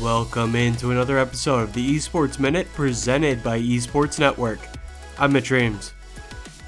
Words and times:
Welcome 0.00 0.56
into 0.56 0.90
another 0.90 1.16
episode 1.18 1.60
of 1.60 1.72
the 1.72 1.96
Esports 1.96 2.38
Minute 2.38 2.70
presented 2.74 3.42
by 3.42 3.58
Esports 3.58 4.18
Network. 4.18 4.58
I'm 5.18 5.32
Mitch 5.32 5.50
Reames. 5.50 5.94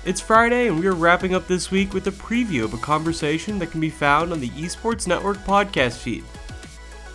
It's 0.06 0.18
Friday, 0.18 0.68
and 0.68 0.80
we 0.80 0.86
are 0.86 0.94
wrapping 0.94 1.34
up 1.34 1.46
this 1.46 1.70
week 1.70 1.92
with 1.92 2.06
a 2.06 2.10
preview 2.10 2.64
of 2.64 2.72
a 2.72 2.78
conversation 2.78 3.58
that 3.58 3.70
can 3.70 3.82
be 3.82 3.90
found 3.90 4.32
on 4.32 4.40
the 4.40 4.48
Esports 4.50 5.06
Network 5.06 5.36
podcast 5.38 5.98
feed. 5.98 6.24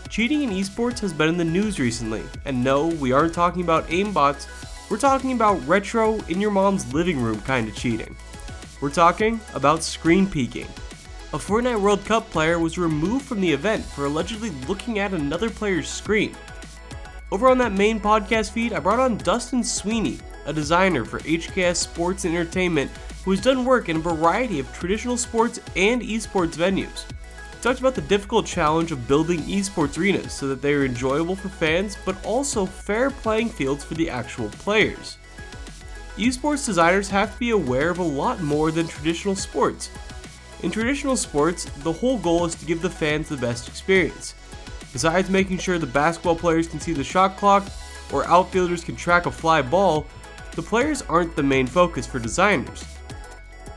Cheating 0.07 0.43
in 0.43 0.51
esports 0.51 0.99
has 0.99 1.13
been 1.13 1.29
in 1.29 1.37
the 1.37 1.43
news 1.43 1.79
recently, 1.79 2.21
and 2.45 2.63
no, 2.63 2.89
we 2.89 3.11
aren't 3.11 3.33
talking 3.33 3.63
about 3.63 3.87
aimbots, 3.87 4.45
we're 4.91 4.97
talking 4.99 5.31
about 5.31 5.67
retro, 5.67 6.19
in 6.29 6.39
your 6.39 6.51
mom's 6.51 6.93
living 6.93 7.19
room 7.19 7.41
kind 7.41 7.67
of 7.67 7.75
cheating. 7.75 8.15
We're 8.81 8.91
talking 8.91 9.39
about 9.55 9.81
screen 9.81 10.27
peeking. 10.29 10.67
A 11.33 11.35
Fortnite 11.35 11.81
World 11.81 12.05
Cup 12.05 12.29
player 12.29 12.59
was 12.59 12.77
removed 12.77 13.25
from 13.25 13.41
the 13.41 13.51
event 13.51 13.83
for 13.83 14.05
allegedly 14.05 14.51
looking 14.67 14.99
at 14.99 15.15
another 15.15 15.49
player's 15.49 15.89
screen. 15.89 16.35
Over 17.31 17.49
on 17.49 17.57
that 17.57 17.71
main 17.71 17.99
podcast 17.99 18.51
feed, 18.51 18.71
I 18.71 18.79
brought 18.79 18.99
on 18.99 19.17
Dustin 19.17 19.63
Sweeney, 19.63 20.19
a 20.45 20.53
designer 20.53 21.03
for 21.03 21.21
HKS 21.21 21.77
Sports 21.77 22.25
and 22.25 22.35
Entertainment 22.35 22.91
who 23.25 23.31
has 23.31 23.41
done 23.41 23.65
work 23.65 23.89
in 23.89 23.95
a 23.95 23.99
variety 23.99 24.59
of 24.59 24.71
traditional 24.73 25.17
sports 25.17 25.59
and 25.75 26.03
esports 26.03 26.55
venues. 26.55 27.05
He 27.09 27.63
talked 27.63 27.79
about 27.79 27.95
the 27.95 28.01
difficult 28.01 28.45
challenge 28.45 28.91
of 28.91 29.07
building 29.07 29.39
esports 29.39 29.97
arenas 29.97 30.33
so 30.33 30.47
that 30.49 30.61
they 30.61 30.75
are 30.75 30.85
enjoyable 30.85 31.35
for 31.35 31.49
fans 31.49 31.97
but 32.05 32.23
also 32.23 32.63
fair 32.67 33.09
playing 33.09 33.49
fields 33.49 33.83
for 33.83 33.95
the 33.95 34.07
actual 34.07 34.49
players. 34.49 35.17
Esports 36.15 36.63
designers 36.63 37.09
have 37.09 37.33
to 37.33 37.39
be 37.39 37.49
aware 37.49 37.89
of 37.89 37.97
a 37.97 38.03
lot 38.03 38.39
more 38.43 38.69
than 38.69 38.87
traditional 38.87 39.35
sports, 39.35 39.89
in 40.63 40.71
traditional 40.71 41.17
sports, 41.17 41.65
the 41.83 41.91
whole 41.91 42.17
goal 42.17 42.45
is 42.45 42.55
to 42.55 42.65
give 42.65 42.81
the 42.81 42.89
fans 42.89 43.29
the 43.29 43.37
best 43.37 43.67
experience. 43.67 44.33
Besides 44.93 45.29
making 45.29 45.57
sure 45.57 45.77
the 45.77 45.85
basketball 45.85 46.35
players 46.35 46.67
can 46.67 46.79
see 46.79 46.93
the 46.93 47.03
shot 47.03 47.37
clock 47.37 47.67
or 48.11 48.25
outfielders 48.25 48.83
can 48.83 48.95
track 48.95 49.25
a 49.25 49.31
fly 49.31 49.61
ball, 49.61 50.07
the 50.51 50.61
players 50.61 51.01
aren't 51.03 51.35
the 51.35 51.43
main 51.43 51.67
focus 51.67 52.07
for 52.07 52.19
designers. 52.19 52.85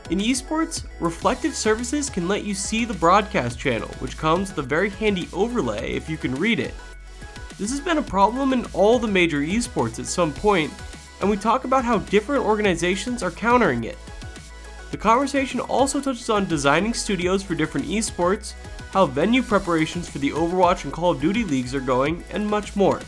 In 0.09 0.19
esports, 0.19 0.85
reflective 1.01 1.53
surfaces 1.53 2.09
can 2.09 2.29
let 2.29 2.45
you 2.45 2.53
see 2.53 2.85
the 2.85 2.93
broadcast 2.93 3.59
channel, 3.59 3.89
which 3.99 4.17
comes 4.17 4.49
with 4.49 4.59
a 4.59 4.67
very 4.67 4.89
handy 4.89 5.27
overlay 5.33 5.91
if 5.93 6.09
you 6.09 6.15
can 6.15 6.33
read 6.35 6.59
it. 6.59 6.73
This 7.57 7.71
has 7.71 7.81
been 7.81 7.97
a 7.97 8.03
problem 8.03 8.53
in 8.53 8.65
all 8.73 8.99
the 8.99 9.07
major 9.07 9.41
esports 9.41 9.99
at 9.99 10.05
some 10.05 10.31
point, 10.31 10.71
and 11.19 11.29
we 11.29 11.35
talk 11.35 11.65
about 11.65 11.83
how 11.83 11.97
different 11.97 12.45
organizations 12.45 13.23
are 13.23 13.31
countering 13.31 13.83
it. 13.83 13.97
The 14.91 14.97
conversation 14.97 15.59
also 15.59 15.99
touches 15.99 16.29
on 16.29 16.45
designing 16.45 16.93
studios 16.93 17.43
for 17.43 17.55
different 17.55 17.87
esports, 17.87 18.53
how 18.91 19.05
venue 19.05 19.43
preparations 19.43 20.09
for 20.09 20.19
the 20.19 20.31
Overwatch 20.31 20.85
and 20.85 20.93
Call 20.93 21.11
of 21.11 21.21
Duty 21.21 21.43
leagues 21.43 21.75
are 21.75 21.81
going, 21.81 22.23
and 22.31 22.47
much 22.47 22.75
more. 22.75 23.01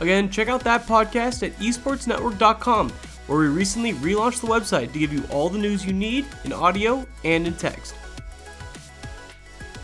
Again, 0.00 0.30
check 0.30 0.48
out 0.48 0.64
that 0.64 0.86
podcast 0.86 1.46
at 1.46 1.56
esportsnetwork.com, 1.58 2.90
where 3.26 3.38
we 3.38 3.46
recently 3.48 3.92
relaunched 3.92 4.40
the 4.40 4.46
website 4.46 4.92
to 4.92 4.98
give 4.98 5.12
you 5.12 5.22
all 5.30 5.48
the 5.48 5.58
news 5.58 5.84
you 5.84 5.92
need 5.92 6.26
in 6.44 6.52
audio 6.52 7.06
and 7.24 7.46
in 7.46 7.54
text. 7.54 7.94